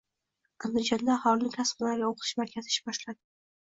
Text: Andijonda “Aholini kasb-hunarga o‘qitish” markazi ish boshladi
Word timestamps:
Andijonda 0.69 1.13
“Aholini 1.17 1.53
kasb-hunarga 1.57 2.09
o‘qitish” 2.13 2.35
markazi 2.43 2.75
ish 2.77 2.83
boshladi 2.89 3.21